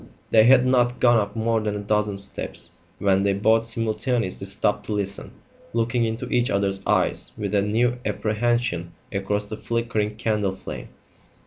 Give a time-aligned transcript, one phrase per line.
[0.31, 4.87] They had not gone up more than a dozen steps when they both simultaneously stopped
[4.87, 5.31] to listen,
[5.73, 10.89] looking into each other's eyes with a new apprehension across the flickering candle flame.